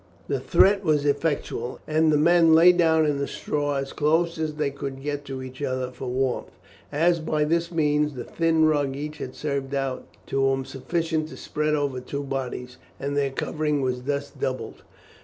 [0.27, 4.55] The threat was effectual, and the men lay down in the straw as close as
[4.55, 6.57] they could get to each other for warmth,
[6.91, 11.37] as by this means the thin rug each had served out to him sufficed to
[11.37, 14.81] spread over two bodies, and their covering was thus doubled.